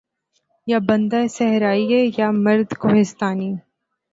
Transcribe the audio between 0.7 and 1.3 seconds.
بندہ